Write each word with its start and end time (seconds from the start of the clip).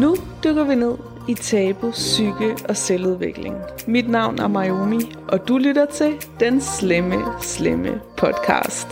Nu 0.00 0.16
dykker 0.44 0.64
vi 0.64 0.74
ned 0.74 0.94
i 1.28 1.34
tabu, 1.34 1.90
psyke 1.90 2.56
og 2.68 2.76
selvudvikling. 2.76 3.56
Mit 3.86 4.08
navn 4.08 4.38
er 4.38 4.48
Mayumi, 4.48 5.00
og 5.28 5.48
du 5.48 5.58
lytter 5.58 5.86
til 5.86 6.14
Den 6.40 6.60
Slemme, 6.60 7.16
Slemme 7.40 8.00
podcast. 8.16 8.88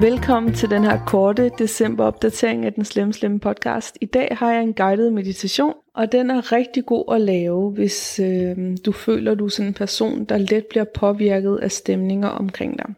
Velkommen 0.00 0.54
til 0.54 0.70
den 0.70 0.84
her 0.84 1.04
korte 1.06 1.50
december-opdatering 1.58 2.64
af 2.64 2.72
den 2.72 2.84
Slemme 2.84 3.12
Slemme 3.12 3.40
podcast. 3.40 3.98
I 4.00 4.06
dag 4.06 4.36
har 4.38 4.52
jeg 4.52 4.62
en 4.62 4.74
guided 4.74 5.10
meditation, 5.10 5.74
og 5.94 6.12
den 6.12 6.30
er 6.30 6.52
rigtig 6.52 6.86
god 6.86 7.14
at 7.14 7.20
lave, 7.20 7.70
hvis 7.70 8.20
øh, 8.20 8.56
du 8.86 8.92
føler, 8.92 9.34
du 9.34 9.44
er 9.44 9.48
sådan 9.48 9.68
en 9.68 9.74
person, 9.74 10.24
der 10.24 10.38
let 10.38 10.66
bliver 10.70 10.84
påvirket 10.94 11.58
af 11.62 11.72
stemninger 11.72 12.28
omkring 12.28 12.78
dig. 12.78 12.94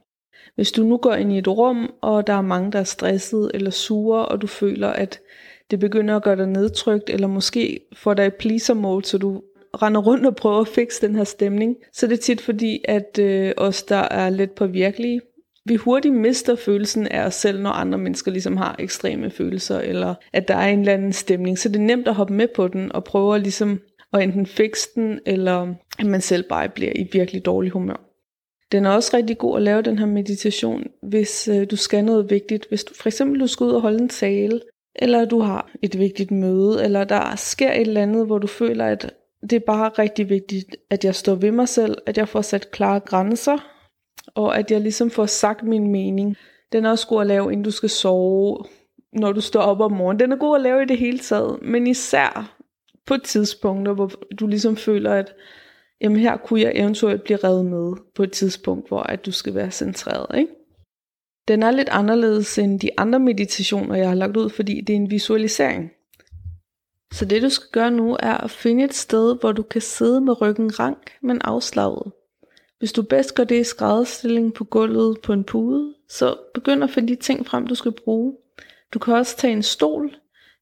Hvis 0.54 0.72
du 0.72 0.82
nu 0.82 0.96
går 0.96 1.14
ind 1.14 1.32
i 1.32 1.38
et 1.38 1.48
rum, 1.48 1.92
og 2.00 2.26
der 2.26 2.32
er 2.32 2.40
mange, 2.40 2.72
der 2.72 2.78
er 2.78 2.84
stresset 2.84 3.50
eller 3.54 3.70
sure, 3.70 4.26
og 4.26 4.42
du 4.42 4.46
føler, 4.46 4.88
at 4.88 5.20
det 5.70 5.80
begynder 5.80 6.16
at 6.16 6.22
gøre 6.22 6.36
dig 6.36 6.46
nedtrykt, 6.46 7.10
eller 7.10 7.26
måske 7.26 7.80
får 7.96 8.14
dig 8.14 8.26
i 8.26 8.30
pleaser 8.30 8.74
mode, 8.74 9.04
så 9.04 9.18
du 9.18 9.42
render 9.82 10.00
rundt 10.00 10.26
og 10.26 10.36
prøver 10.36 10.60
at 10.60 10.68
fikse 10.68 11.06
den 11.06 11.16
her 11.16 11.24
stemning, 11.24 11.76
så 11.92 12.06
det 12.06 12.12
er 12.12 12.22
tit 12.22 12.40
fordi, 12.40 12.84
at 12.84 13.18
øh, 13.18 13.52
os, 13.56 13.82
der 13.82 13.96
er 14.10 14.30
lidt 14.30 14.54
påvirkelige, 14.54 15.20
vi 15.66 15.76
hurtigt 15.76 16.14
mister 16.14 16.54
følelsen 16.56 17.06
af 17.06 17.26
os 17.26 17.34
selv, 17.34 17.60
når 17.60 17.70
andre 17.70 17.98
mennesker 17.98 18.30
ligesom 18.30 18.56
har 18.56 18.76
ekstreme 18.78 19.30
følelser, 19.30 19.78
eller 19.78 20.14
at 20.32 20.48
der 20.48 20.54
er 20.54 20.68
en 20.68 20.80
eller 20.80 20.92
anden 20.92 21.12
stemning. 21.12 21.58
Så 21.58 21.68
det 21.68 21.76
er 21.76 21.80
nemt 21.80 22.08
at 22.08 22.14
hoppe 22.14 22.34
med 22.34 22.48
på 22.56 22.68
den, 22.68 22.92
og 22.92 23.04
prøve 23.04 23.38
ligesom 23.38 23.80
at 24.12 24.22
enten 24.22 24.46
fikse 24.46 24.88
den, 24.94 25.20
eller 25.26 25.74
at 25.98 26.06
man 26.06 26.20
selv 26.20 26.48
bare 26.48 26.68
bliver 26.68 26.92
i 26.96 27.08
virkelig 27.12 27.44
dårlig 27.44 27.70
humør. 27.70 28.13
Den 28.72 28.84
er 28.86 28.90
også 28.90 29.16
rigtig 29.16 29.38
god 29.38 29.56
at 29.56 29.62
lave 29.62 29.82
den 29.82 29.98
her 29.98 30.06
meditation, 30.06 30.84
hvis 31.02 31.48
øh, 31.48 31.66
du 31.70 31.76
skal 31.76 32.04
noget 32.04 32.30
vigtigt. 32.30 32.66
Hvis 32.68 32.84
du 32.84 32.94
for 32.94 33.08
eksempel 33.08 33.40
du 33.40 33.46
skal 33.46 33.64
ud 33.64 33.72
og 33.72 33.80
holde 33.80 34.02
en 34.02 34.08
tale, 34.08 34.60
eller 34.96 35.24
du 35.24 35.40
har 35.40 35.70
et 35.82 35.98
vigtigt 35.98 36.30
møde, 36.30 36.84
eller 36.84 37.04
der 37.04 37.36
sker 37.36 37.72
et 37.72 37.80
eller 37.80 38.02
andet, 38.02 38.26
hvor 38.26 38.38
du 38.38 38.46
føler, 38.46 38.86
at 38.86 39.14
det 39.42 39.52
er 39.52 39.66
bare 39.66 39.88
rigtig 39.88 40.28
vigtigt, 40.28 40.76
at 40.90 41.04
jeg 41.04 41.14
står 41.14 41.34
ved 41.34 41.50
mig 41.50 41.68
selv, 41.68 41.98
at 42.06 42.18
jeg 42.18 42.28
får 42.28 42.42
sat 42.42 42.70
klare 42.70 43.00
grænser, 43.00 43.58
og 44.34 44.58
at 44.58 44.70
jeg 44.70 44.80
ligesom 44.80 45.10
får 45.10 45.26
sagt 45.26 45.62
min 45.62 45.92
mening. 45.92 46.36
Den 46.72 46.84
er 46.84 46.90
også 46.90 47.06
god 47.06 47.20
at 47.20 47.26
lave, 47.26 47.52
inden 47.52 47.64
du 47.64 47.70
skal 47.70 47.90
sove, 47.90 48.64
når 49.12 49.32
du 49.32 49.40
står 49.40 49.60
op 49.60 49.80
om 49.80 49.92
morgenen. 49.92 50.20
Den 50.20 50.32
er 50.32 50.36
god 50.36 50.56
at 50.56 50.62
lave 50.62 50.82
i 50.82 50.86
det 50.86 50.98
hele 50.98 51.18
taget, 51.18 51.58
men 51.62 51.86
især 51.86 52.56
på 53.06 53.16
tidspunkter, 53.16 53.92
hvor 53.92 54.10
du 54.40 54.46
ligesom 54.46 54.76
føler, 54.76 55.12
at 55.12 55.34
jamen 56.00 56.18
her 56.18 56.36
kunne 56.36 56.60
jeg 56.60 56.72
eventuelt 56.74 57.22
blive 57.22 57.38
revet 57.44 57.66
med 57.66 57.92
på 58.14 58.22
et 58.22 58.32
tidspunkt, 58.32 58.88
hvor 58.88 59.02
at 59.02 59.26
du 59.26 59.32
skal 59.32 59.54
være 59.54 59.70
centreret. 59.70 60.38
Ikke? 60.38 60.52
Den 61.48 61.62
er 61.62 61.70
lidt 61.70 61.88
anderledes 61.88 62.58
end 62.58 62.80
de 62.80 62.90
andre 62.98 63.18
meditationer, 63.18 63.94
jeg 63.94 64.08
har 64.08 64.14
lagt 64.14 64.36
ud, 64.36 64.50
fordi 64.50 64.80
det 64.80 64.92
er 64.92 64.96
en 64.96 65.10
visualisering. 65.10 65.90
Så 67.12 67.24
det 67.24 67.42
du 67.42 67.48
skal 67.48 67.68
gøre 67.72 67.90
nu 67.90 68.16
er 68.20 68.34
at 68.34 68.50
finde 68.50 68.84
et 68.84 68.94
sted, 68.94 69.36
hvor 69.40 69.52
du 69.52 69.62
kan 69.62 69.80
sidde 69.80 70.20
med 70.20 70.40
ryggen 70.40 70.80
rank, 70.80 71.12
men 71.22 71.40
afslappet. 71.44 72.12
Hvis 72.78 72.92
du 72.92 73.02
bedst 73.02 73.34
gør 73.34 73.44
det 73.44 73.60
i 73.60 73.64
skrædderstilling 73.64 74.54
på 74.54 74.64
gulvet 74.64 75.20
på 75.20 75.32
en 75.32 75.44
pude, 75.44 75.94
så 76.08 76.36
begynd 76.54 76.84
at 76.84 76.90
finde 76.90 77.08
de 77.08 77.20
ting 77.20 77.46
frem, 77.46 77.66
du 77.66 77.74
skal 77.74 77.92
bruge. 77.92 78.36
Du 78.94 78.98
kan 78.98 79.14
også 79.14 79.36
tage 79.36 79.52
en 79.52 79.62
stol. 79.62 80.16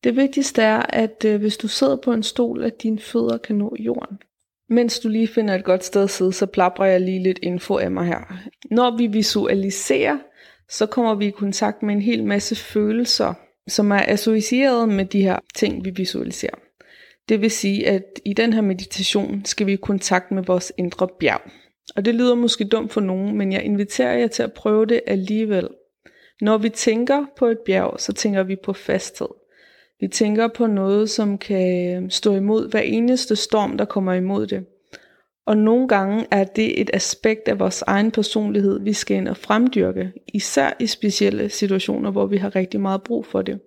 Det 0.05 0.17
vigtigste 0.17 0.63
er, 0.63 0.83
at 0.89 1.25
øh, 1.25 1.41
hvis 1.41 1.57
du 1.57 1.69
sidder 1.69 1.97
på 1.97 2.13
en 2.13 2.23
stol, 2.23 2.65
at 2.65 2.83
dine 2.83 2.99
fødder 2.99 3.39
kan 3.39 3.57
nå 3.57 3.77
jorden. 3.79 4.19
Mens 4.69 5.01
du 5.01 5.09
lige 5.09 5.29
finder 5.29 5.55
et 5.55 5.65
godt 5.65 5.85
sted 5.85 6.03
at 6.03 6.11
sidde, 6.11 6.33
så 6.33 6.47
plapper 6.47 6.85
jeg 6.85 7.01
lige 7.01 7.23
lidt 7.23 7.39
info 7.43 7.77
af 7.77 7.91
mig 7.91 8.07
her. 8.07 8.39
Når 8.71 8.97
vi 8.97 9.07
visualiserer, 9.07 10.19
så 10.69 10.87
kommer 10.87 11.15
vi 11.15 11.27
i 11.27 11.31
kontakt 11.31 11.83
med 11.83 11.95
en 11.95 12.03
hel 12.03 12.25
masse 12.25 12.57
følelser, 12.57 13.35
som 13.69 13.91
er 13.91 14.05
associeret 14.09 14.89
med 14.89 15.05
de 15.05 15.23
her 15.23 15.39
ting, 15.55 15.85
vi 15.85 15.91
visualiserer. 15.91 16.55
Det 17.29 17.41
vil 17.41 17.51
sige, 17.51 17.89
at 17.89 18.05
i 18.25 18.33
den 18.33 18.53
her 18.53 18.61
meditation 18.61 19.45
skal 19.45 19.67
vi 19.67 19.73
i 19.73 19.77
kontakt 19.77 20.31
med 20.31 20.43
vores 20.43 20.73
indre 20.79 21.09
bjerg. 21.21 21.41
Og 21.97 22.05
det 22.05 22.15
lyder 22.15 22.35
måske 22.35 22.65
dumt 22.65 22.93
for 22.93 23.01
nogen, 23.01 23.39
men 23.39 23.53
jeg 23.53 23.63
inviterer 23.63 24.19
jer 24.19 24.27
til 24.27 24.43
at 24.43 24.53
prøve 24.53 24.87
det 24.87 25.01
alligevel. 25.07 25.69
Når 26.41 26.59
vi 26.59 26.69
tænker 26.69 27.27
på 27.37 27.47
et 27.47 27.59
bjerg, 27.67 28.01
så 28.01 28.13
tænker 28.13 28.43
vi 28.43 28.57
på 28.65 28.73
fasthed. 28.73 29.29
Vi 30.03 30.09
tænker 30.09 30.49
på 30.49 30.67
noget, 30.67 31.11
som 31.11 31.39
kan 31.39 32.11
stå 32.11 32.35
imod 32.35 32.71
hver 32.71 32.81
eneste 32.81 33.37
storm, 33.37 33.77
der 33.79 33.85
kommer 33.85 34.13
imod 34.13 34.47
det. 34.47 34.65
Og 35.47 35.57
nogle 35.57 35.89
gange 35.89 36.27
er 36.31 36.45
det 36.45 36.81
et 36.81 36.91
aspekt 36.93 37.49
af 37.49 37.59
vores 37.59 37.83
egen 37.83 38.11
personlighed, 38.11 38.81
vi 38.81 38.93
skal 38.93 39.17
ind 39.17 39.29
og 39.29 39.37
fremdyrke, 39.37 40.13
især 40.35 40.77
i 40.81 40.87
specielle 40.87 41.49
situationer, 41.49 42.11
hvor 42.11 42.27
vi 42.27 42.37
har 42.37 42.57
rigtig 42.57 42.81
meget 42.81 43.03
brug 43.03 43.27
for 43.27 43.43
det. 43.43 43.61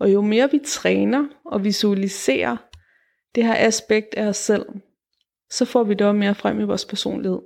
Og 0.00 0.12
jo 0.12 0.22
mere 0.22 0.50
vi 0.50 0.60
træner 0.64 1.24
og 1.44 1.64
visualiserer 1.64 2.56
det 3.34 3.44
her 3.44 3.56
aspekt 3.66 4.14
af 4.14 4.26
os 4.26 4.36
selv, 4.36 4.66
så 5.50 5.64
får 5.64 5.84
vi 5.84 5.94
det 5.94 6.16
mere 6.16 6.34
frem 6.34 6.60
i 6.60 6.64
vores 6.64 6.84
personlighed. 6.84 7.38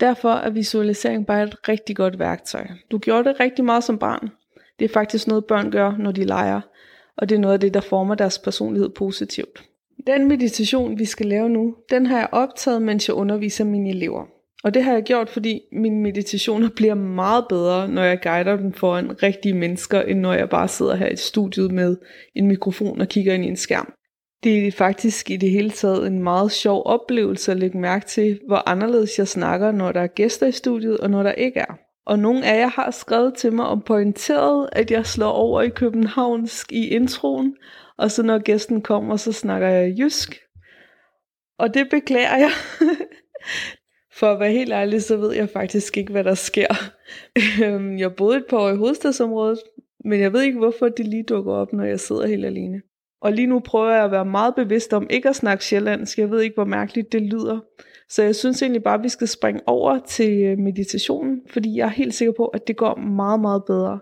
Derfor 0.00 0.32
er 0.32 0.50
visualisering 0.50 1.26
bare 1.26 1.42
et 1.42 1.68
rigtig 1.68 1.96
godt 1.96 2.18
værktøj. 2.18 2.66
Du 2.90 2.98
gjorde 2.98 3.28
det 3.28 3.40
rigtig 3.40 3.64
meget 3.64 3.84
som 3.84 3.98
barn. 3.98 4.30
Det 4.78 4.84
er 4.84 4.92
faktisk 4.92 5.26
noget 5.26 5.44
børn 5.44 5.70
gør, 5.70 5.96
når 5.98 6.12
de 6.12 6.24
leger 6.24 6.60
og 7.20 7.28
det 7.28 7.34
er 7.34 7.40
noget 7.40 7.54
af 7.54 7.60
det, 7.60 7.74
der 7.74 7.80
former 7.80 8.14
deres 8.14 8.38
personlighed 8.38 8.88
positivt. 8.88 9.64
Den 10.06 10.28
meditation, 10.28 10.98
vi 10.98 11.04
skal 11.04 11.26
lave 11.26 11.48
nu, 11.48 11.74
den 11.90 12.06
har 12.06 12.18
jeg 12.18 12.28
optaget, 12.32 12.82
mens 12.82 13.08
jeg 13.08 13.16
underviser 13.16 13.64
mine 13.64 13.90
elever. 13.90 14.24
Og 14.64 14.74
det 14.74 14.84
har 14.84 14.92
jeg 14.92 15.02
gjort, 15.02 15.30
fordi 15.30 15.60
mine 15.72 16.00
meditationer 16.00 16.68
bliver 16.76 16.94
meget 16.94 17.44
bedre, 17.48 17.88
når 17.88 18.02
jeg 18.02 18.20
guider 18.22 18.56
dem 18.56 18.72
foran 18.72 19.22
rigtige 19.22 19.54
mennesker, 19.54 20.02
end 20.02 20.20
når 20.20 20.32
jeg 20.32 20.48
bare 20.48 20.68
sidder 20.68 20.96
her 20.96 21.08
i 21.08 21.16
studiet 21.16 21.72
med 21.72 21.96
en 22.34 22.46
mikrofon 22.46 23.00
og 23.00 23.08
kigger 23.08 23.34
ind 23.34 23.44
i 23.44 23.48
en 23.48 23.56
skærm. 23.56 23.92
Det 24.44 24.66
er 24.66 24.72
faktisk 24.72 25.30
i 25.30 25.36
det 25.36 25.50
hele 25.50 25.70
taget 25.70 26.06
en 26.06 26.22
meget 26.22 26.52
sjov 26.52 26.82
oplevelse 26.86 27.52
at 27.52 27.58
lægge 27.58 27.78
mærke 27.78 28.06
til, 28.06 28.40
hvor 28.46 28.68
anderledes 28.68 29.18
jeg 29.18 29.28
snakker, 29.28 29.72
når 29.72 29.92
der 29.92 30.00
er 30.00 30.06
gæster 30.06 30.46
i 30.46 30.52
studiet, 30.52 30.98
og 30.98 31.10
når 31.10 31.22
der 31.22 31.32
ikke 31.32 31.60
er. 31.60 31.78
Og 32.10 32.18
nogle 32.18 32.46
af 32.46 32.58
jer 32.58 32.66
har 32.66 32.90
skrevet 32.90 33.34
til 33.34 33.52
mig 33.52 33.66
og 33.66 33.84
pointeret, 33.84 34.68
at 34.72 34.90
jeg 34.90 35.06
slår 35.06 35.30
over 35.30 35.62
i 35.62 35.68
københavnsk 35.68 36.72
i 36.72 36.88
introen, 36.88 37.56
og 37.96 38.10
så 38.10 38.22
når 38.22 38.38
gæsten 38.38 38.82
kommer, 38.82 39.16
så 39.16 39.32
snakker 39.32 39.68
jeg 39.68 39.98
jysk. 39.98 40.40
Og 41.58 41.74
det 41.74 41.90
beklager 41.90 42.36
jeg. 42.36 42.50
For 44.18 44.26
at 44.26 44.40
være 44.40 44.52
helt 44.52 44.72
ærlig, 44.72 45.02
så 45.02 45.16
ved 45.16 45.34
jeg 45.34 45.48
faktisk 45.48 45.96
ikke, 45.96 46.12
hvad 46.12 46.24
der 46.24 46.34
sker. 46.34 46.74
Øhm, 47.64 47.98
jeg 47.98 48.14
boede 48.14 48.36
et 48.36 48.46
par 48.50 48.58
år 48.58 48.70
i 48.70 48.76
hovedstadsområdet, 48.76 49.58
men 50.04 50.20
jeg 50.20 50.32
ved 50.32 50.42
ikke, 50.42 50.58
hvorfor 50.58 50.88
det 50.88 51.06
lige 51.06 51.24
dukker 51.28 51.52
op, 51.52 51.72
når 51.72 51.84
jeg 51.84 52.00
sidder 52.00 52.26
helt 52.26 52.44
alene. 52.44 52.82
Og 53.20 53.32
lige 53.32 53.46
nu 53.46 53.60
prøver 53.60 53.94
jeg 53.94 54.04
at 54.04 54.10
være 54.10 54.24
meget 54.24 54.54
bevidst 54.54 54.92
om 54.92 55.06
ikke 55.10 55.28
at 55.28 55.36
snakke 55.36 55.64
sjællandsk. 55.64 56.18
Jeg 56.18 56.30
ved 56.30 56.40
ikke, 56.40 56.54
hvor 56.54 56.64
mærkeligt 56.64 57.12
det 57.12 57.22
lyder. 57.22 57.60
Så 58.10 58.22
jeg 58.22 58.36
synes 58.36 58.62
egentlig 58.62 58.82
bare, 58.82 58.94
at 58.94 59.02
vi 59.02 59.08
skal 59.08 59.28
springe 59.28 59.60
over 59.66 59.98
til 59.98 60.42
øh, 60.42 60.58
meditationen, 60.58 61.42
fordi 61.52 61.76
jeg 61.76 61.84
er 61.84 61.90
helt 61.90 62.14
sikker 62.14 62.32
på, 62.36 62.46
at 62.46 62.66
det 62.66 62.76
går 62.76 62.94
meget, 62.94 63.40
meget 63.40 63.64
bedre. 63.64 64.00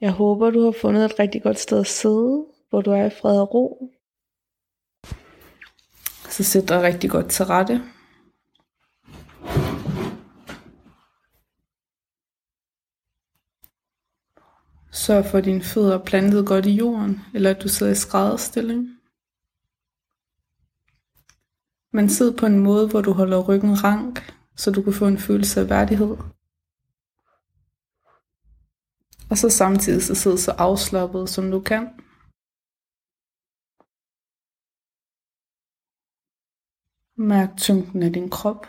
Jeg 0.00 0.12
håber, 0.12 0.50
du 0.50 0.64
har 0.64 0.72
fundet 0.72 1.04
et 1.04 1.18
rigtig 1.18 1.42
godt 1.42 1.58
sted 1.58 1.80
at 1.80 1.86
sidde, 1.86 2.46
hvor 2.70 2.80
du 2.80 2.90
er 2.90 3.04
i 3.04 3.10
fred 3.10 3.40
og 3.40 3.54
ro. 3.54 3.92
Så 6.28 6.44
sæt 6.44 6.68
dig 6.68 6.82
rigtig 6.82 7.10
godt 7.10 7.30
til 7.30 7.44
rette. 7.44 7.80
Sørg 14.92 15.24
for, 15.24 15.38
at 15.38 15.44
dine 15.44 15.62
fødder 15.62 15.98
er 15.98 16.04
plantet 16.04 16.46
godt 16.46 16.66
i 16.66 16.70
jorden, 16.70 17.20
eller 17.34 17.50
at 17.50 17.62
du 17.62 17.68
sidder 17.68 17.92
i 17.92 17.94
skrædderstilling. 17.94 18.97
Men 21.98 22.08
sid 22.08 22.36
på 22.36 22.46
en 22.46 22.58
måde, 22.58 22.88
hvor 22.88 23.00
du 23.00 23.12
holder 23.12 23.48
ryggen 23.48 23.84
rank, 23.84 24.34
så 24.56 24.70
du 24.70 24.82
kan 24.82 24.92
få 24.92 25.06
en 25.06 25.18
følelse 25.18 25.60
af 25.60 25.68
værdighed. 25.70 26.16
Og 29.30 29.36
så 29.38 29.48
samtidig 29.50 30.02
så 30.02 30.14
sid 30.14 30.36
så 30.38 30.52
afslappet, 30.58 31.28
som 31.28 31.50
du 31.50 31.60
kan. 31.60 31.84
Mærk 37.16 37.50
tyngden 37.56 38.02
af 38.02 38.12
din 38.12 38.30
krop. 38.30 38.66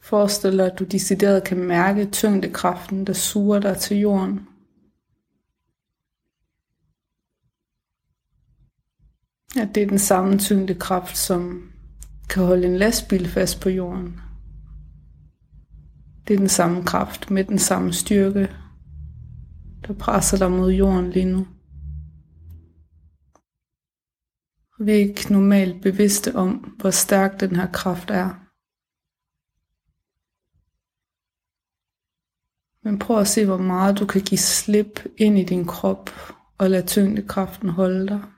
Forestil 0.00 0.58
dig, 0.58 0.66
at 0.72 0.78
du 0.78 0.84
decideret 0.84 1.44
kan 1.44 1.58
mærke 1.58 2.10
tyngdekraften, 2.10 3.06
der 3.06 3.12
suger 3.12 3.60
dig 3.60 3.76
til 3.76 3.96
jorden. 3.96 4.51
Ja, 9.56 9.68
det 9.74 9.82
er 9.82 9.86
den 9.86 9.98
samme 9.98 10.38
tyngdekraft, 10.38 11.16
som 11.16 11.72
kan 12.30 12.44
holde 12.44 12.66
en 12.66 12.76
lastbil 12.76 13.28
fast 13.28 13.60
på 13.60 13.68
jorden. 13.68 14.20
Det 16.28 16.34
er 16.34 16.38
den 16.38 16.48
samme 16.48 16.84
kraft 16.84 17.30
med 17.30 17.44
den 17.44 17.58
samme 17.58 17.92
styrke, 17.92 18.48
der 19.86 19.92
presser 19.92 20.38
dig 20.38 20.50
mod 20.50 20.72
jorden 20.72 21.10
lige 21.10 21.24
nu. 21.24 21.46
Vi 24.78 24.92
er 24.92 24.96
ikke 24.96 25.32
normalt 25.32 25.82
bevidste 25.82 26.34
om, 26.34 26.76
hvor 26.80 26.90
stærk 26.90 27.40
den 27.40 27.56
her 27.56 27.72
kraft 27.72 28.10
er. 28.10 28.28
Men 32.84 32.98
prøv 32.98 33.18
at 33.18 33.28
se, 33.28 33.46
hvor 33.46 33.56
meget 33.56 33.98
du 33.98 34.06
kan 34.06 34.20
give 34.20 34.38
slip 34.38 35.06
ind 35.16 35.38
i 35.38 35.44
din 35.44 35.64
krop 35.64 36.10
og 36.58 36.70
lade 36.70 36.86
tyngdekraften 36.86 37.68
holde 37.68 38.06
dig. 38.06 38.31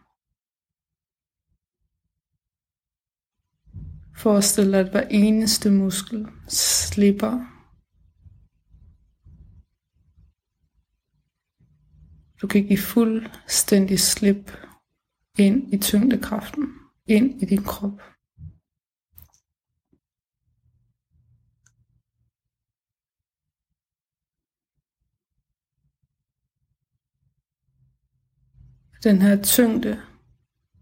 Forestil 4.17 4.73
dig, 4.73 4.81
at 4.81 4.91
hver 4.91 5.09
eneste 5.11 5.71
muskel 5.71 6.27
slipper. 6.49 7.55
Du 12.43 12.47
kan 12.47 12.67
give 12.67 12.79
fuldstændig 12.79 14.01
slip 14.01 14.53
ind 15.39 15.75
i 15.75 15.79
tyngdekraften, 15.79 16.65
ind 17.07 17.43
i 17.43 17.45
din 17.45 17.63
krop. 17.65 18.01
Den 29.05 29.23
her 29.23 29.43
tyngde, 29.43 30.03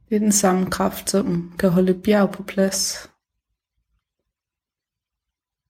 det 0.08 0.14
er 0.16 0.18
den 0.18 0.32
samme 0.32 0.70
kraft, 0.70 1.10
som 1.10 1.56
kan 1.58 1.70
holde 1.70 2.02
bjerg 2.04 2.30
på 2.34 2.42
plads. 2.42 3.11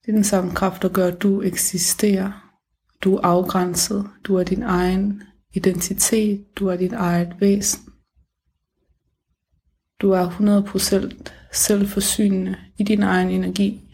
Det 0.05 0.11
er 0.11 0.15
den 0.15 0.23
samme 0.23 0.55
kraft, 0.55 0.81
der 0.81 0.89
gør, 0.89 1.07
at 1.07 1.21
du 1.21 1.41
eksisterer. 1.41 2.59
Du 3.03 3.15
er 3.15 3.21
afgrænset. 3.21 4.09
Du 4.23 4.35
er 4.35 4.43
din 4.43 4.63
egen 4.63 5.23
identitet. 5.53 6.45
Du 6.55 6.67
er 6.67 6.75
dit 6.75 6.93
eget 6.93 7.35
væsen. 7.39 7.93
Du 10.01 10.11
er 10.11 10.29
100% 10.29 11.31
selvforsynende 11.53 12.55
i 12.77 12.83
din 12.83 13.03
egen 13.03 13.29
energi. 13.29 13.89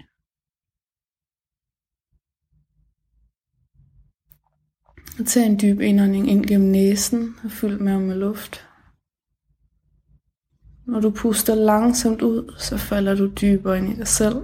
Og 5.20 5.26
tag 5.28 5.46
en 5.46 5.60
dyb 5.62 5.80
indånding 5.80 6.30
ind 6.30 6.46
gennem 6.46 6.72
næsen 6.72 7.36
og 7.44 7.52
fyld 7.52 7.80
med 7.80 8.00
med 8.00 8.16
luft. 8.16 8.66
Når 10.86 11.00
du 11.00 11.10
puster 11.12 11.56
langsomt 11.56 12.22
ud, 12.22 12.56
så 12.58 12.78
falder 12.78 13.16
du 13.16 13.32
dybere 13.42 13.78
ind 13.78 13.90
i 13.90 13.96
dig 13.96 14.08
selv. 14.08 14.36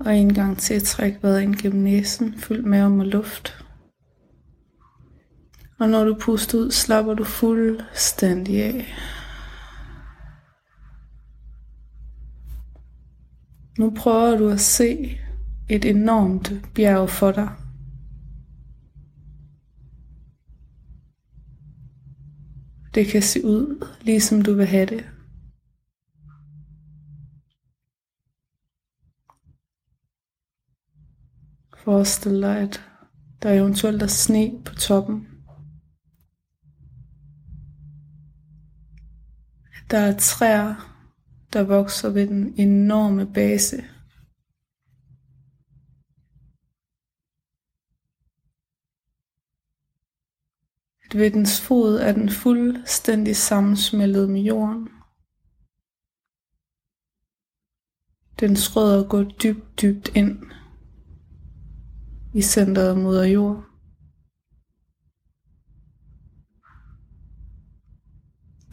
Og 0.00 0.16
en 0.16 0.34
gang 0.34 0.58
til 0.58 0.82
træk 0.82 1.22
vejret 1.22 1.42
ind 1.42 1.54
gennem 1.56 1.82
næsen, 1.82 2.38
fyld 2.38 2.62
maven 2.62 2.96
med 2.96 3.06
luft. 3.06 3.64
Og 5.78 5.88
når 5.88 6.04
du 6.04 6.16
puster 6.20 6.58
ud, 6.58 6.70
slapper 6.70 7.14
du 7.14 7.24
fuldstændig 7.24 8.62
af. 8.62 8.94
Nu 13.78 13.90
prøver 13.90 14.38
du 14.38 14.48
at 14.48 14.60
se 14.60 15.18
et 15.68 15.84
enormt 15.84 16.52
bjerg 16.74 17.10
for 17.10 17.32
dig. 17.32 17.48
Det 22.94 23.06
kan 23.06 23.22
se 23.22 23.44
ud, 23.44 23.86
ligesom 24.02 24.42
du 24.42 24.54
vil 24.54 24.66
have 24.66 24.86
det. 24.86 25.04
Forestil 31.84 32.42
dig, 32.42 32.58
at 32.58 32.90
der 33.42 33.50
eventuelt 33.50 34.02
er 34.02 34.06
sne 34.06 34.62
på 34.64 34.74
toppen. 34.74 35.26
Der 39.90 39.98
er 39.98 40.18
træer, 40.18 40.74
der 41.52 41.62
vokser 41.62 42.10
ved 42.10 42.26
den 42.26 42.54
enorme 42.56 43.32
base. 43.32 43.76
At 51.04 51.18
ved 51.18 51.30
dens 51.30 51.60
fod 51.60 51.96
er 51.96 52.12
den 52.12 52.30
fuldstændig 52.30 53.36
sammensmeltet 53.36 54.30
med 54.30 54.40
jorden. 54.40 54.88
Dens 58.40 58.76
rødder 58.76 59.08
går 59.08 59.22
dybt, 59.22 59.82
dybt 59.82 60.08
ind 60.14 60.59
i 62.34 62.42
centret 62.42 62.98
moder 62.98 63.24
jord. 63.24 63.64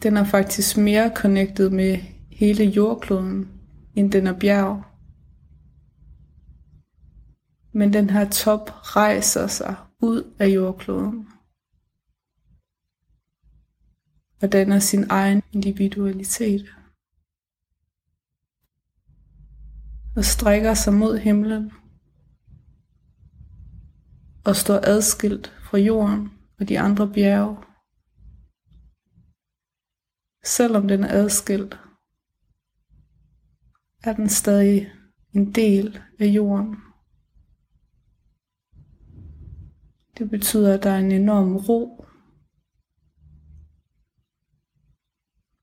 Den 0.02 0.16
er 0.16 0.24
faktisk 0.24 0.76
mere 0.76 1.12
connected 1.16 1.70
med 1.70 1.96
hele 2.30 2.64
jordkloden, 2.64 3.48
end 3.94 4.12
den 4.12 4.26
er 4.26 4.38
bjerg. 4.38 4.84
Men 7.72 7.92
den 7.92 8.10
her 8.10 8.30
top 8.30 8.70
rejser 8.96 9.46
sig 9.46 9.76
ud 10.00 10.34
af 10.38 10.46
jordkloden 10.48 11.28
og 14.42 14.52
danner 14.52 14.78
sin 14.78 15.04
egen 15.10 15.42
individualitet 15.52 16.74
og 20.16 20.24
strækker 20.24 20.74
sig 20.74 20.94
mod 20.94 21.18
himlen 21.18 21.72
og 24.48 24.56
står 24.56 24.80
adskilt 24.82 25.52
fra 25.62 25.78
jorden 25.78 26.28
og 26.60 26.68
de 26.68 26.78
andre 26.78 27.12
bjerge. 27.12 27.56
Selvom 30.44 30.88
den 30.88 31.04
er 31.04 31.08
adskilt, 31.08 31.78
er 34.04 34.12
den 34.12 34.28
stadig 34.28 34.92
en 35.34 35.54
del 35.54 36.00
af 36.18 36.26
jorden. 36.26 36.76
Det 40.18 40.30
betyder, 40.30 40.74
at 40.74 40.82
der 40.82 40.90
er 40.90 40.98
en 40.98 41.12
enorm 41.12 41.56
ro. 41.56 42.04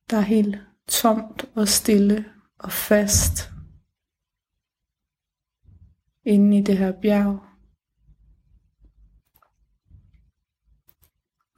Der 0.09 0.17
er 0.17 0.21
helt 0.21 0.57
tomt 0.87 1.45
og 1.55 1.67
stille 1.67 2.25
og 2.59 2.71
fast 2.71 3.51
inde 6.23 6.57
i 6.57 6.61
det 6.61 6.77
her 6.77 7.01
bjerg. 7.01 7.54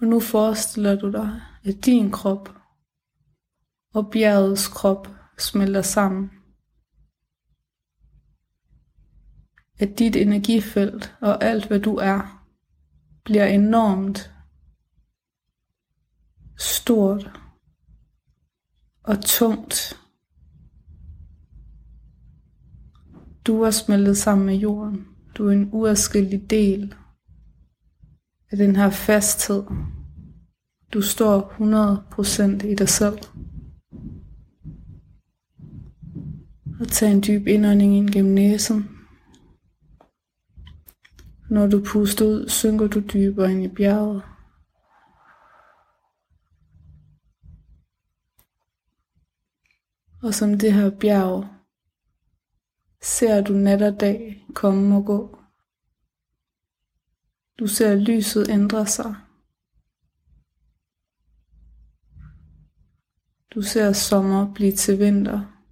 Og 0.01 0.07
nu 0.07 0.19
forestiller 0.19 0.95
du 0.95 1.11
dig, 1.11 1.41
at 1.63 1.85
din 1.85 2.11
krop 2.11 2.49
og 3.94 4.11
bjergets 4.11 4.68
krop 4.68 5.07
smelter 5.37 5.81
sammen. 5.81 6.31
At 9.80 9.99
dit 9.99 10.16
energifelt 10.16 11.16
og 11.21 11.44
alt 11.44 11.68
hvad 11.68 11.80
du 11.80 11.95
er, 11.95 12.45
bliver 13.23 13.45
enormt 13.45 14.33
stort 16.57 17.39
og 19.04 19.25
tungt. 19.25 20.01
Du 23.47 23.61
er 23.61 23.71
smeltet 23.71 24.18
sammen 24.18 24.45
med 24.45 24.56
jorden. 24.56 25.07
Du 25.35 25.47
er 25.47 25.51
en 25.51 25.69
uadskillelig 25.71 26.49
del 26.49 26.95
af 28.51 28.57
den 28.57 28.75
her 28.75 28.89
fasthed. 28.89 29.63
Du 30.94 31.01
står 31.01 31.54
100% 32.61 32.68
i 32.68 32.75
dig 32.75 32.89
selv. 32.89 33.19
Og 36.80 36.87
tag 36.87 37.11
en 37.11 37.23
dyb 37.27 37.47
indånding 37.47 37.97
ind 37.97 38.09
gennem 38.09 38.33
næsen. 38.33 38.89
Når 41.49 41.68
du 41.68 41.83
puster 41.85 42.25
ud, 42.25 42.49
synker 42.49 42.87
du 42.87 42.99
dybere 42.99 43.51
ind 43.51 43.63
i 43.63 43.68
bjerget. 43.68 44.23
Og 50.23 50.33
som 50.33 50.59
det 50.59 50.73
her 50.73 50.89
bjerg, 50.89 51.47
ser 53.01 53.42
du 53.42 53.54
nat 53.54 53.81
og 53.81 53.99
dag 53.99 54.45
komme 54.54 54.95
og 54.95 55.06
gå. 55.06 55.36
Du 57.59 57.68
ser 57.68 57.95
lyset 57.95 58.49
ændre 58.49 58.87
sig. 58.87 59.16
Du 63.54 63.61
ser 63.61 63.94
sommer 63.94 64.54
blive 64.54 64.76
til 64.76 64.99
vinter. 64.99 65.64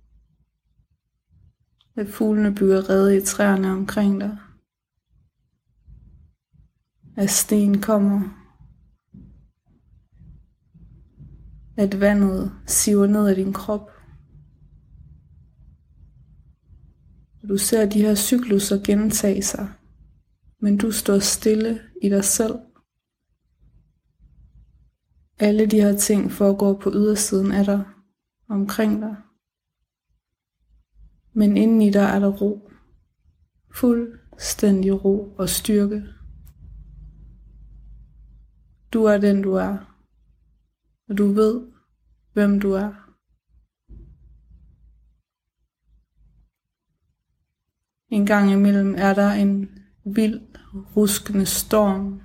At 1.95 2.07
fuglene 2.07 2.55
bygger 2.55 2.89
rede 2.89 3.17
i 3.17 3.21
træerne 3.21 3.71
omkring 3.71 4.21
dig. 4.21 4.37
At 7.17 7.29
sten 7.29 7.81
kommer. 7.81 8.21
At 11.77 11.99
vandet 11.99 12.51
siver 12.67 13.07
ned 13.07 13.27
af 13.27 13.35
din 13.35 13.53
krop. 13.53 13.91
Du 17.49 17.57
ser 17.57 17.89
de 17.89 18.01
her 18.01 18.15
cykluser 18.15 18.83
gentage 18.83 19.41
sig 19.41 19.73
men 20.59 20.77
du 20.77 20.91
står 20.91 21.19
stille 21.19 21.81
i 22.01 22.09
dig 22.09 22.23
selv. 22.23 22.55
Alle 25.39 25.65
de 25.65 25.81
her 25.81 25.97
ting 25.97 26.31
foregår 26.31 26.73
på 26.73 26.91
ydersiden 26.93 27.51
af 27.51 27.65
dig, 27.65 27.83
omkring 28.49 29.01
dig. 29.01 29.15
Men 31.33 31.57
inden 31.57 31.81
i 31.81 31.89
dig 31.89 32.01
er 32.01 32.19
der 32.19 32.31
ro. 32.31 32.71
Fuldstændig 33.71 35.05
ro 35.05 35.35
og 35.37 35.49
styrke. 35.49 36.03
Du 38.93 39.03
er 39.03 39.17
den 39.17 39.41
du 39.41 39.53
er. 39.53 39.77
Og 41.09 41.17
du 41.17 41.31
ved, 41.31 41.61
hvem 42.33 42.59
du 42.59 42.71
er. 42.71 43.05
En 48.09 48.25
gang 48.25 48.51
imellem 48.51 48.95
er 48.97 49.13
der 49.13 49.31
en 49.31 49.69
vild, 50.05 50.41
ruskende 50.95 51.45
storm, 51.45 52.21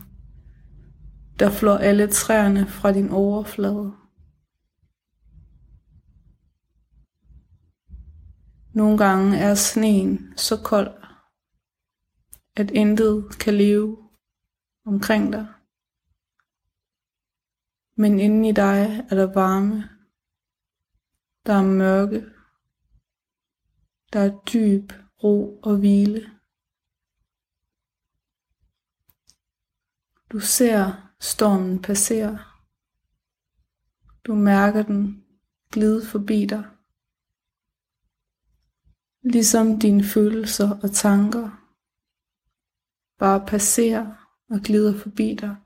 der 1.38 1.50
flår 1.50 1.76
alle 1.76 2.06
træerne 2.06 2.66
fra 2.66 2.92
din 2.92 3.08
overflade. 3.08 3.92
Nogle 8.74 8.98
gange 8.98 9.38
er 9.38 9.54
sneen 9.54 10.32
så 10.36 10.62
kold, 10.64 11.04
at 12.56 12.70
intet 12.70 13.38
kan 13.40 13.54
leve 13.54 14.10
omkring 14.86 15.32
dig. 15.32 15.46
Men 17.96 18.20
inden 18.20 18.44
i 18.44 18.52
dig 18.52 19.06
er 19.10 19.14
der 19.14 19.32
varme, 19.32 19.88
der 21.46 21.52
er 21.52 21.62
mørke, 21.62 22.26
der 24.12 24.20
er 24.20 24.38
dyb 24.52 24.92
ro 25.24 25.60
og 25.62 25.76
hvile. 25.76 26.39
Du 30.32 30.40
ser 30.40 31.10
stormen 31.20 31.82
passere. 31.82 32.38
Du 34.26 34.34
mærker 34.34 34.82
den 34.82 35.24
glide 35.72 36.06
forbi 36.06 36.46
dig. 36.46 36.64
Ligesom 39.22 39.78
dine 39.80 40.04
følelser 40.04 40.80
og 40.82 40.92
tanker 40.92 41.60
bare 43.18 43.46
passerer 43.46 44.06
og 44.50 44.60
glider 44.64 44.98
forbi 44.98 45.34
dig. 45.40 45.56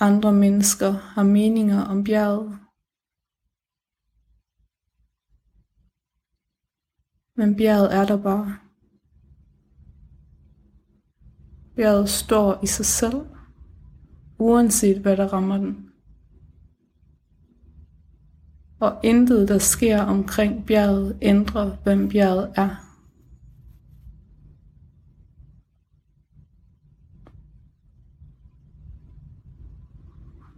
Andre 0.00 0.32
mennesker 0.32 0.90
har 0.90 1.22
meninger 1.22 1.80
om 1.82 2.04
bjerget. 2.04 2.58
Men 7.36 7.56
bjerget 7.56 7.94
er 7.94 8.06
der 8.06 8.22
bare. 8.22 8.63
Bjerget 11.76 12.08
står 12.08 12.60
i 12.62 12.66
sig 12.66 12.86
selv, 12.86 13.26
uanset 14.38 15.00
hvad 15.00 15.16
der 15.16 15.32
rammer 15.32 15.56
den. 15.56 15.90
Og 18.80 19.00
intet, 19.04 19.48
der 19.48 19.58
sker 19.58 20.02
omkring 20.02 20.66
bjerget, 20.66 21.18
ændrer, 21.22 21.76
hvem 21.76 22.08
bjerget 22.08 22.52
er. 22.56 22.84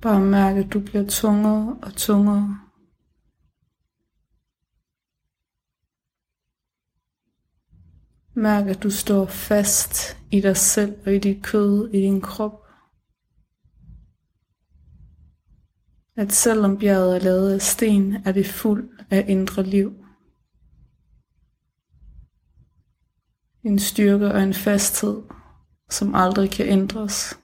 Bare 0.02 0.20
mærke, 0.20 0.61
at 0.61 0.73
du 0.73 0.80
bliver 0.80 1.06
tungere 1.06 1.76
og 1.82 1.94
tungere. 1.94 2.58
Mærk, 8.35 8.66
at 8.66 8.82
du 8.82 8.90
står 8.90 9.26
fast 9.26 10.15
i 10.30 10.40
dig 10.40 10.56
selv 10.56 10.97
og 11.06 11.14
i 11.14 11.18
dit 11.18 11.45
kød, 11.45 11.90
i 11.95 12.00
din 12.00 12.21
krop. 12.21 12.66
At 16.16 16.33
selvom 16.33 16.78
bjerget 16.78 17.16
er 17.16 17.21
lavet 17.21 17.52
af 17.52 17.62
sten, 17.62 18.12
er 18.12 18.33
det 18.33 18.47
fuld 18.47 19.06
af 19.11 19.25
indre 19.28 19.62
liv. 19.62 20.04
En 23.64 23.78
styrke 23.78 24.33
og 24.33 24.42
en 24.42 24.54
fasthed, 24.54 25.23
som 25.90 26.14
aldrig 26.14 26.50
kan 26.50 26.66
ændres. 26.66 27.38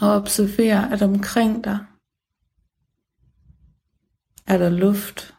Og 0.00 0.08
observer, 0.08 0.80
at 0.80 1.02
omkring 1.02 1.64
dig 1.64 1.78
er 4.46 4.58
der 4.58 4.70
luft, 4.70 5.37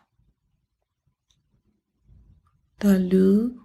der 2.81 2.93
er 2.93 2.97
lyde. 2.97 3.59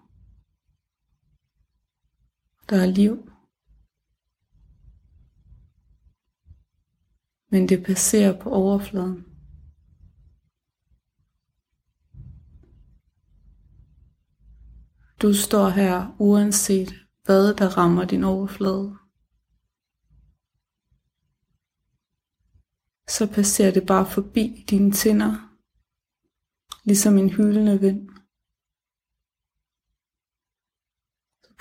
Der 2.69 2.77
er 2.77 2.87
liv. 2.87 3.31
Men 7.51 7.69
det 7.69 7.85
passerer 7.87 8.41
på 8.41 8.51
overfladen. 8.51 9.25
Du 15.23 15.35
står 15.35 15.69
her 15.69 16.17
uanset 16.19 16.95
hvad 17.25 17.55
der 17.55 17.69
rammer 17.79 18.05
din 18.05 18.25
overflade. 18.25 18.97
Så 23.09 23.33
passerer 23.35 23.73
det 23.73 23.87
bare 23.87 24.07
forbi 24.11 24.65
dine 24.71 24.93
tænder, 24.93 25.59
ligesom 26.85 27.19
en 27.19 27.31
hylende 27.31 27.81
vind. 27.81 28.24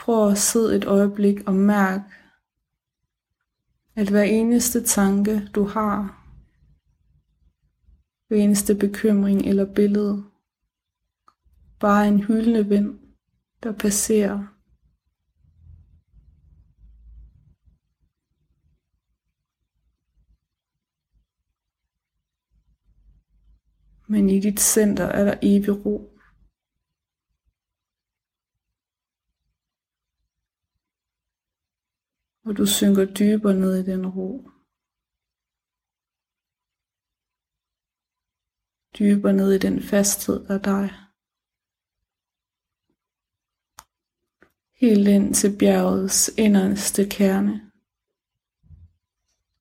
Prøv 0.03 0.31
at 0.31 0.37
sidde 0.37 0.75
et 0.77 0.85
øjeblik 0.85 1.47
og 1.47 1.53
mærk, 1.53 2.01
at 3.95 4.09
hver 4.09 4.23
eneste 4.23 4.83
tanke, 4.83 5.49
du 5.55 5.63
har, 5.63 6.25
hver 8.27 8.37
eneste 8.37 8.75
bekymring 8.75 9.41
eller 9.41 9.73
billede, 9.73 10.23
bare 11.79 12.07
en 12.07 12.23
hyldende 12.23 12.67
vind, 12.67 12.99
der 13.63 13.71
passerer. 13.71 14.47
Men 24.07 24.29
i 24.29 24.39
dit 24.39 24.59
center 24.59 25.05
er 25.05 25.25
der 25.25 25.37
evig 25.41 25.85
ro. 25.85 26.12
Og 32.45 32.57
du 32.57 32.65
synker 32.65 33.05
dybere 33.05 33.53
ned 33.53 33.79
i 33.79 33.91
den 33.91 34.07
ro. 34.07 34.49
Dybere 38.99 39.33
ned 39.33 39.51
i 39.51 39.57
den 39.57 39.83
fasthed 39.83 40.45
af 40.45 40.59
dig. 40.61 40.89
Helt 44.73 45.07
ind 45.07 45.33
til 45.33 45.57
bjergets 45.59 46.31
inderste 46.37 47.09
kerne. 47.09 47.71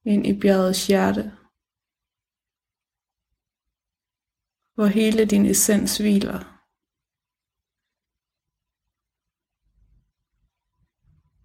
Ind 0.05 0.27
i 0.27 0.41
bjergets 0.41 0.87
hjerte. 0.87 1.23
Hvor 4.75 4.87
hele 4.87 5.25
din 5.25 5.47
essens 5.47 5.99
hviler. 5.99 6.52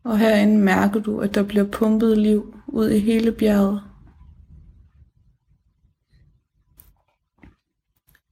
Og 0.07 0.19
herinde 0.19 0.57
mærker 0.57 0.99
du, 0.99 1.19
at 1.19 1.35
der 1.35 1.43
bliver 1.43 1.71
pumpet 1.71 2.17
liv 2.17 2.57
ud 2.67 2.89
i 2.89 2.99
hele 2.99 3.31
bjerget. 3.31 3.83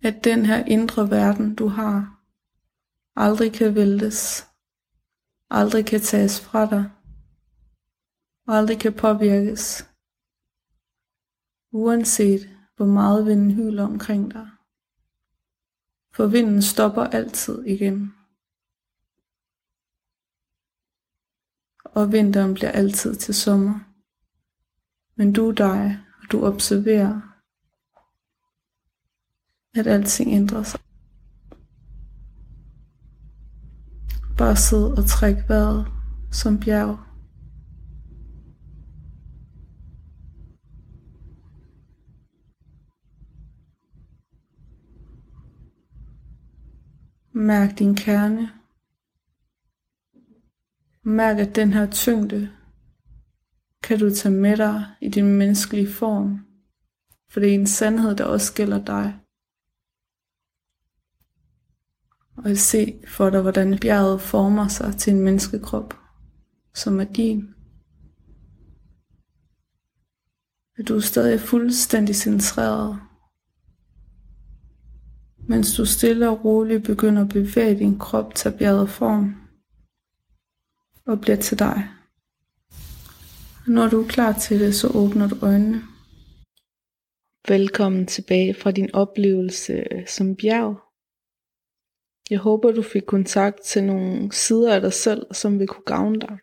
At 0.03 0.24
den 0.24 0.46
her 0.46 0.65
indre 0.65 1.10
verden, 1.10 1.55
du 1.55 1.67
har, 1.67 2.22
aldrig 3.15 3.53
kan 3.53 3.75
væltes, 3.75 4.48
aldrig 5.50 5.86
kan 5.86 6.01
tages 6.01 6.41
fra 6.41 6.65
dig, 6.70 6.91
aldrig 8.48 8.79
kan 8.79 8.94
påvirkes, 8.94 9.89
uanset 11.72 12.50
hvor 12.75 12.86
meget 12.86 13.25
vinden 13.25 13.51
hyler 13.51 13.84
omkring 13.84 14.34
dig. 14.34 14.48
For 16.13 16.27
vinden 16.27 16.62
stopper 16.62 17.03
altid 17.03 17.63
igen. 17.65 18.13
Og 21.96 22.12
vinteren 22.12 22.54
bliver 22.54 22.72
altid 22.72 23.16
til 23.16 23.34
sommer. 23.34 23.80
Men 25.16 25.34
du 25.34 25.50
er 25.50 25.54
dig, 25.54 26.00
og 26.22 26.32
du 26.32 26.46
observerer, 26.46 27.22
at 29.75 29.88
alting 29.88 30.32
ændrer 30.32 30.64
sig. 30.64 30.80
Bare 34.38 34.56
sid 34.56 34.78
og 34.78 35.06
træk 35.06 35.36
vejret 35.50 35.88
som 36.32 36.60
bjerg. 36.60 37.00
Mærk 47.34 47.80
din 47.80 47.96
kerne 47.96 48.64
Mærk, 51.07 51.38
at 51.38 51.55
den 51.55 51.74
her 51.74 51.91
tyngde 51.91 52.50
kan 53.83 54.00
du 54.00 54.09
tage 54.09 54.35
med 54.35 54.57
dig 54.57 54.85
i 55.01 55.09
din 55.09 55.38
menneskelige 55.38 55.93
form, 55.93 56.39
for 57.29 57.39
det 57.39 57.50
er 57.50 57.53
en 57.53 57.67
sandhed, 57.67 58.15
der 58.15 58.24
også 58.24 58.53
gælder 58.53 58.85
dig. 58.85 59.19
Og 62.38 62.57
se 62.57 63.01
for 63.07 63.29
dig, 63.29 63.41
hvordan 63.41 63.79
bjerget 63.79 64.21
former 64.21 64.67
sig 64.67 64.95
til 64.97 65.13
en 65.13 65.19
menneskekrop, 65.19 65.93
som 66.74 67.00
er 67.00 67.03
din. 67.03 67.53
At 70.77 70.88
du 70.88 70.95
er 70.95 71.00
stadig 71.00 71.39
fuldstændig 71.39 72.15
centreret, 72.15 73.00
mens 75.38 75.75
du 75.75 75.85
stille 75.85 76.29
og 76.29 76.45
roligt 76.45 76.83
begynder 76.83 77.21
at 77.21 77.29
bevæge 77.29 77.79
din 77.79 78.00
krop 78.00 78.35
til 78.35 78.53
bjerget 78.59 78.89
form 78.89 79.45
og 81.05 81.21
bliver 81.21 81.38
til 81.38 81.59
dig. 81.59 81.89
Når 83.67 83.88
du 83.89 84.03
er 84.03 84.07
klar 84.07 84.33
til 84.33 84.59
det, 84.59 84.75
så 84.75 84.88
åbner 84.88 85.27
du 85.27 85.35
øjnene. 85.41 85.81
Velkommen 87.47 88.07
tilbage 88.07 88.53
fra 88.53 88.71
din 88.71 88.95
oplevelse 88.95 89.83
som 90.07 90.35
bjerg. 90.35 90.79
Jeg 92.29 92.39
håber, 92.39 92.71
du 92.71 92.81
fik 92.81 93.03
kontakt 93.07 93.62
til 93.62 93.83
nogle 93.83 94.31
sider 94.31 94.75
af 94.75 94.81
dig 94.81 94.93
selv, 94.93 95.33
som 95.33 95.59
vil 95.59 95.67
kunne 95.67 95.85
gavne 95.85 96.19
dig. 96.19 96.38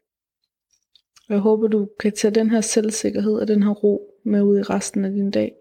Jeg 1.29 1.39
håber, 1.39 1.69
du 1.69 1.89
kan 2.01 2.13
tage 2.13 2.35
den 2.35 2.51
her 2.51 2.61
selvsikkerhed 2.61 3.35
og 3.35 3.49
den 3.49 3.63
her 3.63 3.71
ro 3.71 4.21
med 4.25 4.43
ud 4.43 4.59
i 4.59 4.63
resten 4.63 5.05
af 5.05 5.11
din 5.11 5.31
dag. 5.31 5.53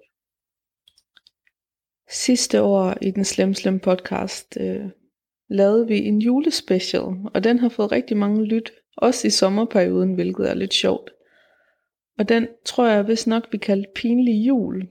Sidste 2.10 2.62
år 2.62 2.98
i 3.02 3.12
den 3.12 3.26
Slem 3.26 3.54
Slem 3.54 3.80
podcast 3.80 4.58
øh, 4.60 4.90
lavede 5.52 5.88
vi 5.88 5.98
en 5.98 6.20
julespecial, 6.20 7.04
og 7.34 7.44
den 7.44 7.60
har 7.60 7.70
fået 7.70 7.92
rigtig 7.92 8.18
mange 8.18 8.46
lyt, 8.46 8.72
også 8.98 9.28
i 9.28 9.30
sommerperioden, 9.30 10.14
hvilket 10.14 10.50
er 10.50 10.54
lidt 10.54 10.74
sjovt. 10.74 11.10
Og 12.20 12.30
den 12.30 12.48
tror 12.66 12.88
jeg 12.88 13.08
vist 13.08 13.28
nok, 13.28 13.48
vi 13.52 13.58
kaldte 13.58 13.90
pinlig 13.96 14.48
jul. 14.48 14.88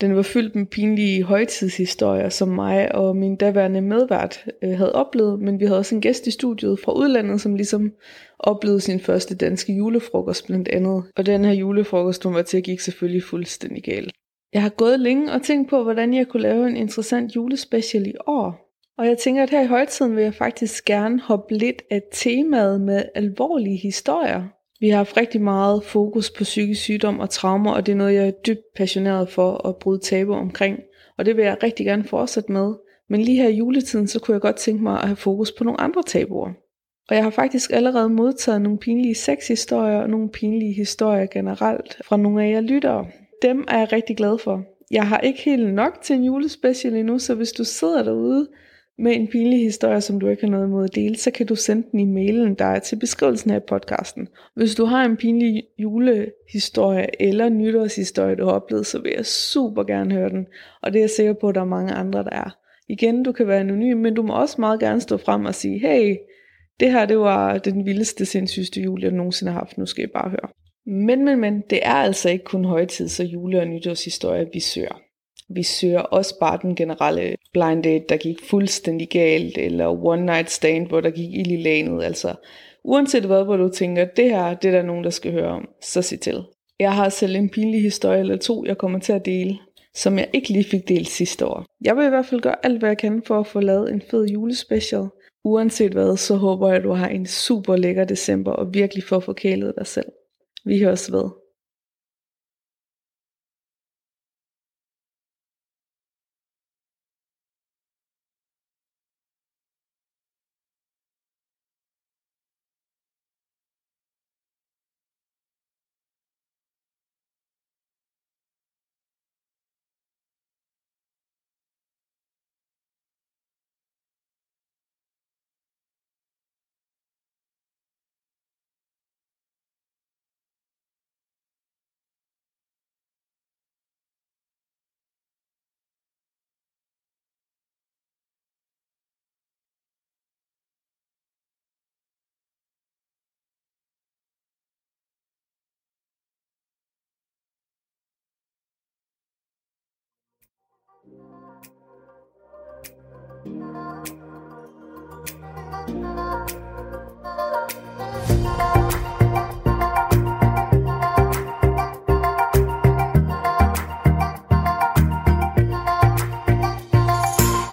Den 0.00 0.16
var 0.16 0.22
fyldt 0.22 0.54
med 0.54 0.66
pinlige 0.66 1.22
højtidshistorier, 1.22 2.28
som 2.28 2.48
mig 2.48 2.94
og 2.94 3.16
min 3.16 3.36
daværende 3.36 3.80
medvært 3.80 4.44
øh, 4.62 4.76
havde 4.76 4.92
oplevet, 4.92 5.40
men 5.40 5.60
vi 5.60 5.64
havde 5.64 5.78
også 5.78 5.94
en 5.94 6.00
gæst 6.00 6.26
i 6.26 6.30
studiet 6.30 6.80
fra 6.80 6.92
udlandet, 6.92 7.40
som 7.40 7.54
ligesom 7.54 7.92
oplevede 8.38 8.80
sin 8.80 9.00
første 9.00 9.36
danske 9.36 9.72
julefrokost 9.72 10.46
blandt 10.46 10.68
andet. 10.68 11.04
Og 11.16 11.26
den 11.26 11.44
her 11.44 11.52
julefrokost, 11.52 12.24
hun 12.24 12.34
var 12.34 12.42
til, 12.42 12.62
gik 12.62 12.80
selvfølgelig 12.80 13.22
fuldstændig 13.22 13.82
galt. 13.82 14.12
Jeg 14.52 14.62
har 14.62 14.68
gået 14.68 15.00
længe 15.00 15.32
og 15.32 15.42
tænkt 15.42 15.70
på, 15.70 15.82
hvordan 15.82 16.14
jeg 16.14 16.28
kunne 16.28 16.42
lave 16.42 16.68
en 16.68 16.76
interessant 16.76 17.36
julespecial 17.36 18.06
i 18.06 18.14
år. 18.26 18.65
Og 18.98 19.06
jeg 19.06 19.18
tænker, 19.18 19.42
at 19.42 19.50
her 19.50 19.62
i 19.62 19.66
højtiden 19.66 20.16
vil 20.16 20.22
jeg 20.24 20.34
faktisk 20.34 20.84
gerne 20.84 21.20
hoppe 21.20 21.54
lidt 21.54 21.82
af 21.90 22.02
temaet 22.12 22.80
med 22.80 23.02
alvorlige 23.14 23.76
historier. 23.76 24.42
Vi 24.80 24.88
har 24.88 24.96
haft 24.96 25.16
rigtig 25.16 25.40
meget 25.40 25.84
fokus 25.84 26.30
på 26.30 26.44
psykisk 26.44 26.82
sygdom 26.82 27.20
og 27.20 27.30
traumer, 27.30 27.72
og 27.72 27.86
det 27.86 27.92
er 27.92 27.96
noget, 27.96 28.14
jeg 28.14 28.26
er 28.26 28.30
dybt 28.46 28.74
passioneret 28.76 29.28
for 29.28 29.68
at 29.68 29.76
bryde 29.76 30.00
tabu 30.00 30.32
omkring. 30.32 30.78
Og 31.18 31.26
det 31.26 31.36
vil 31.36 31.44
jeg 31.44 31.62
rigtig 31.62 31.86
gerne 31.86 32.04
fortsætte 32.04 32.52
med. 32.52 32.74
Men 33.08 33.20
lige 33.22 33.42
her 33.42 33.48
i 33.48 33.56
juletiden, 33.56 34.08
så 34.08 34.20
kunne 34.20 34.32
jeg 34.32 34.40
godt 34.40 34.56
tænke 34.56 34.82
mig 34.82 35.00
at 35.00 35.06
have 35.06 35.16
fokus 35.16 35.52
på 35.52 35.64
nogle 35.64 35.80
andre 35.80 36.02
tabuer. 36.02 36.50
Og 37.08 37.16
jeg 37.16 37.22
har 37.22 37.30
faktisk 37.30 37.70
allerede 37.72 38.08
modtaget 38.08 38.62
nogle 38.62 38.78
pinlige 38.78 39.14
sexhistorier 39.14 39.96
og 39.96 40.10
nogle 40.10 40.28
pinlige 40.28 40.72
historier 40.72 41.26
generelt 41.26 41.98
fra 42.04 42.16
nogle 42.16 42.44
af 42.44 42.50
jer 42.50 42.60
lyttere. 42.60 43.06
Dem 43.42 43.64
er 43.68 43.78
jeg 43.78 43.92
rigtig 43.92 44.16
glad 44.16 44.38
for. 44.38 44.62
Jeg 44.90 45.08
har 45.08 45.18
ikke 45.18 45.40
helt 45.40 45.74
nok 45.74 45.98
til 46.02 46.16
en 46.16 46.24
julespecial 46.24 46.94
endnu, 46.94 47.18
så 47.18 47.34
hvis 47.34 47.52
du 47.52 47.64
sidder 47.64 48.02
derude 48.02 48.48
med 48.98 49.14
en 49.14 49.28
pinlig 49.28 49.60
historie, 49.60 50.00
som 50.00 50.20
du 50.20 50.28
ikke 50.28 50.42
har 50.42 50.50
noget 50.50 50.66
imod 50.66 50.84
at 50.84 50.94
dele, 50.94 51.16
så 51.16 51.30
kan 51.30 51.46
du 51.46 51.54
sende 51.54 51.86
den 51.92 52.00
i 52.00 52.04
mailen, 52.04 52.54
der 52.54 52.64
er 52.64 52.78
til 52.78 52.96
beskrivelsen 52.96 53.50
af 53.50 53.64
podcasten. 53.64 54.28
Hvis 54.54 54.74
du 54.74 54.84
har 54.84 55.04
en 55.04 55.16
pinlig 55.16 55.62
julehistorie 55.78 57.22
eller 57.22 57.48
nytårshistorie, 57.48 58.36
du 58.36 58.44
har 58.44 58.52
oplevet, 58.52 58.86
så 58.86 58.98
vil 59.02 59.12
jeg 59.16 59.26
super 59.26 59.84
gerne 59.84 60.14
høre 60.14 60.28
den. 60.28 60.46
Og 60.82 60.92
det 60.92 60.98
er 60.98 61.02
jeg 61.02 61.10
sikker 61.10 61.32
på, 61.32 61.48
at 61.48 61.54
der 61.54 61.60
er 61.60 61.64
mange 61.64 61.92
andre, 61.92 62.24
der 62.24 62.30
er. 62.30 62.56
Igen, 62.88 63.22
du 63.22 63.32
kan 63.32 63.46
være 63.46 63.60
anonym, 63.60 63.98
men 63.98 64.14
du 64.14 64.22
må 64.22 64.34
også 64.34 64.56
meget 64.60 64.80
gerne 64.80 65.00
stå 65.00 65.16
frem 65.16 65.44
og 65.44 65.54
sige, 65.54 65.78
hey, 65.78 66.16
det 66.80 66.92
her 66.92 67.06
det 67.06 67.18
var 67.18 67.58
den 67.58 67.86
vildeste, 67.86 68.26
sindssygste 68.26 68.80
jul, 68.80 69.02
jeg 69.02 69.12
nogensinde 69.12 69.52
har 69.52 69.58
haft. 69.58 69.78
Nu 69.78 69.86
skal 69.86 70.02
jeg 70.02 70.10
bare 70.10 70.30
høre. 70.30 70.48
Men, 70.86 71.24
men, 71.24 71.40
men, 71.40 71.62
det 71.70 71.80
er 71.82 71.94
altså 71.94 72.30
ikke 72.30 72.44
kun 72.44 72.64
højtids- 72.64 73.20
og 73.20 73.26
jule- 73.26 73.60
og 73.60 73.66
nytårshistorie, 73.66 74.46
vi 74.52 74.60
søger. 74.60 75.00
Vi 75.48 75.62
søger 75.62 76.00
også 76.00 76.38
bare 76.38 76.58
den 76.62 76.74
generelle 76.74 77.36
blind 77.52 77.82
date, 77.82 78.04
der 78.08 78.16
gik 78.16 78.38
fuldstændig 78.44 79.08
galt, 79.08 79.58
eller 79.58 80.04
one 80.04 80.26
night 80.26 80.50
stand, 80.50 80.86
hvor 80.86 81.00
der 81.00 81.10
gik 81.10 81.34
ild 81.34 81.50
i 81.52 81.56
lanet. 81.56 82.04
Altså, 82.04 82.34
uanset 82.84 83.24
hvad, 83.24 83.44
hvor 83.44 83.56
du 83.56 83.68
tænker, 83.68 84.04
det 84.04 84.30
her, 84.30 84.54
det 84.54 84.68
er 84.68 84.72
der 84.72 84.82
nogen, 84.82 85.04
der 85.04 85.10
skal 85.10 85.32
høre 85.32 85.48
om, 85.48 85.68
så 85.82 86.02
sig 86.02 86.20
til. 86.20 86.44
Jeg 86.78 86.92
har 86.92 87.08
selv 87.08 87.36
en 87.36 87.50
pinlig 87.50 87.82
historie 87.82 88.20
eller 88.20 88.36
to, 88.36 88.64
jeg 88.64 88.78
kommer 88.78 88.98
til 88.98 89.12
at 89.12 89.26
dele, 89.26 89.58
som 89.94 90.18
jeg 90.18 90.28
ikke 90.32 90.48
lige 90.48 90.64
fik 90.64 90.88
delt 90.88 91.08
sidste 91.08 91.46
år. 91.46 91.64
Jeg 91.84 91.96
vil 91.96 92.06
i 92.06 92.08
hvert 92.08 92.26
fald 92.26 92.40
gøre 92.40 92.64
alt, 92.66 92.78
hvad 92.78 92.88
jeg 92.88 92.98
kan 92.98 93.22
for 93.26 93.40
at 93.40 93.46
få 93.46 93.60
lavet 93.60 93.92
en 93.92 94.02
fed 94.10 94.26
julespecial. 94.26 95.06
Uanset 95.44 95.92
hvad, 95.92 96.16
så 96.16 96.36
håber 96.36 96.68
jeg, 96.68 96.76
at 96.76 96.84
du 96.84 96.92
har 96.92 97.08
en 97.08 97.26
super 97.26 97.76
lækker 97.76 98.04
december 98.04 98.52
og 98.52 98.74
virkelig 98.74 99.04
får 99.04 99.20
forkælet 99.20 99.74
dig 99.78 99.86
selv. 99.86 100.06
Vi 100.64 100.78
høres 100.78 101.12
ved. 101.12 101.30